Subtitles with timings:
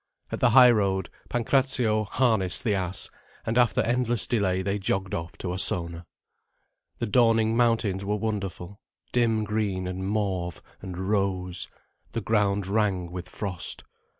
[0.31, 3.11] At the high road, Pancrazio harnessed the ass,
[3.45, 6.07] and after endless delay they jogged off to Ossona.
[6.97, 11.67] The dawning mountains were wonderful, dim green and mauve and rose,
[12.13, 13.83] the ground rang with frost.